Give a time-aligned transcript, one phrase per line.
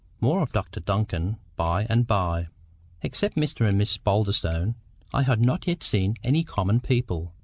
[0.19, 2.47] More of Dr Duncan by and by.
[3.03, 4.73] Except Mr and Miss Boulderstone,
[5.13, 7.35] I had not yet seen any common people.